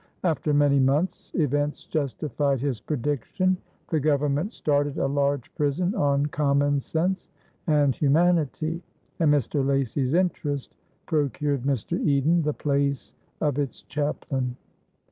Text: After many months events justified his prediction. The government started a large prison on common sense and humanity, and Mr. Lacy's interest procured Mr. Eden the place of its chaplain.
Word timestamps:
After 0.23 0.51
many 0.51 0.79
months 0.79 1.31
events 1.35 1.85
justified 1.85 2.59
his 2.59 2.81
prediction. 2.81 3.55
The 3.91 3.99
government 3.99 4.51
started 4.51 4.97
a 4.97 5.05
large 5.05 5.53
prison 5.53 5.93
on 5.93 6.25
common 6.25 6.79
sense 6.79 7.29
and 7.67 7.93
humanity, 7.93 8.81
and 9.19 9.31
Mr. 9.31 9.63
Lacy's 9.63 10.15
interest 10.15 10.73
procured 11.05 11.61
Mr. 11.65 11.99
Eden 12.03 12.41
the 12.41 12.51
place 12.51 13.13
of 13.41 13.59
its 13.59 13.83
chaplain. 13.83 14.55